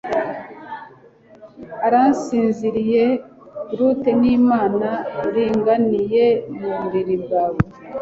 [1.85, 3.05] Arasinziriye
[3.71, 4.89] brute nimana
[5.27, 6.25] uringaniye
[6.59, 7.59] muburiri bwawe